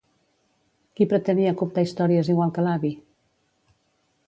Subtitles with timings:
[0.99, 2.93] Qui pretenia comptar històries igual que l'avi?